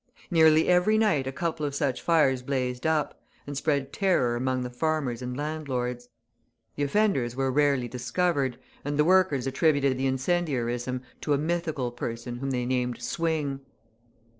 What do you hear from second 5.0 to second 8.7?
and landlords. The offenders were rarely discovered,